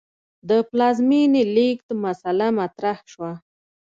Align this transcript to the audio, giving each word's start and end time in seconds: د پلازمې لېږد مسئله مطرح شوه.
د 0.49 0.51
پلازمې 0.69 1.21
لېږد 1.55 1.89
مسئله 2.05 2.47
مطرح 2.59 2.97
شوه. 3.11 3.31